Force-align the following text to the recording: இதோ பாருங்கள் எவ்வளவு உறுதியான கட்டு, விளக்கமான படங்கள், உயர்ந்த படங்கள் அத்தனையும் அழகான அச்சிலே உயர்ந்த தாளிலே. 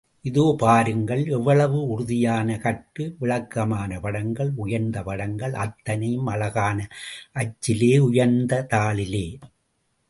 இதோ 0.21 0.55
பாருங்கள் 0.59 1.25
எவ்வளவு 1.27 1.87
உறுதியான 1.87 2.57
கட்டு, 2.57 3.15
விளக்கமான 3.19 3.99
படங்கள், 3.99 4.51
உயர்ந்த 4.55 5.03
படங்கள் 5.03 5.53
அத்தனையும் 5.53 6.27
அழகான 6.27 6.87
அச்சிலே 7.33 7.93
உயர்ந்த 7.99 8.67
தாளிலே. 8.69 9.25